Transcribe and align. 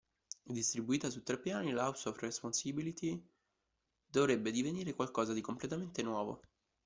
Distribuita 0.55 1.11
su 1.11 1.21
tre 1.21 1.37
piani, 1.37 1.69
la 1.73 1.85
"House 1.85 2.09
of 2.09 2.17
Responsibility" 2.19 3.23
dovrebbe 4.07 4.49
divenire 4.49 4.95
qualcosa 4.95 5.31
di 5.31 5.41
completamente 5.41 6.01
nuovo. 6.01 6.41